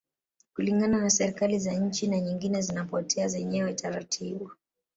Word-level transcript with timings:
Kulingana 0.55 0.97
na 1.01 1.09
serikali 1.09 1.59
za 1.59 1.73
nchi 1.73 2.07
na 2.07 2.19
nyingine 2.19 2.61
zinapotea 2.61 3.27
zenyewe 3.27 3.73
taratibu 3.73 4.51